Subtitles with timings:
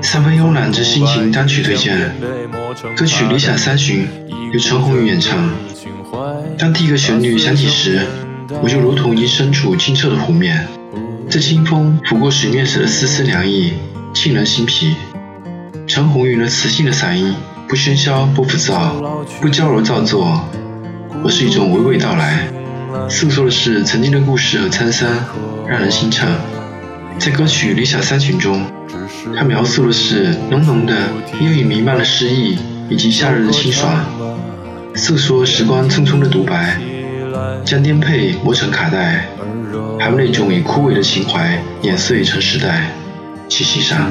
[0.00, 2.14] 三分慵懒之心情单曲推荐，
[2.96, 4.06] 歌曲《理想三旬》
[4.52, 5.50] 由陈鸿宇演唱。
[6.56, 8.06] 当第一个旋律响起时，
[8.62, 10.68] 我就如同已身处清澈的湖面，
[11.28, 13.72] 这清风拂过水面时的丝丝凉意，
[14.14, 14.94] 沁人心脾。
[15.88, 17.34] 陈鸿宇那磁性的嗓音，
[17.68, 18.94] 不喧嚣，不浮躁，
[19.40, 20.40] 不娇柔造作，
[21.24, 22.46] 而是一种娓娓道来，
[23.10, 25.08] 诉说的是曾经的故事和沧桑，
[25.66, 26.28] 让人心颤。
[27.18, 28.64] 在歌曲《理想三旬》中。
[29.36, 30.94] 它描述的是浓浓的
[31.40, 32.56] 烟雨弥漫的诗意，
[32.88, 34.04] 以及夏日的清爽，
[34.94, 36.78] 诉说时光匆匆的独白，
[37.64, 39.28] 将颠沛磨成卡带，
[39.98, 42.90] 还有那种已枯萎的情怀碾碎成时代，
[43.48, 44.10] 请欣赏。